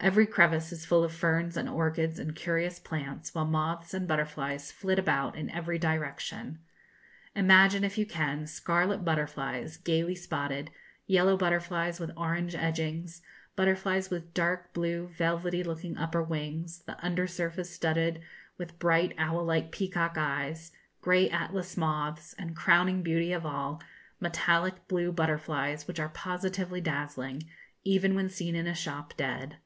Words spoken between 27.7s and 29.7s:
even when seen in a shop, dead.